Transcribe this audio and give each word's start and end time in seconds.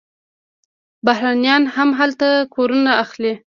بهرنیان 1.05 1.63
هم 1.75 1.89
هلته 1.99 2.27
کورونه 2.55 2.91
اخلي. 3.03 3.33